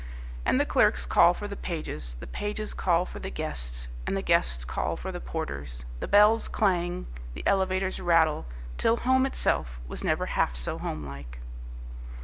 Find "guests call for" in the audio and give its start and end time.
4.23-5.11